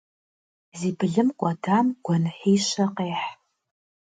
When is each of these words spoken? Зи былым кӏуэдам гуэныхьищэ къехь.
Зи 0.79 0.89
былым 0.99 1.29
кӏуэдам 1.39 1.87
гуэныхьищэ 2.05 2.85
къехь. 2.95 3.27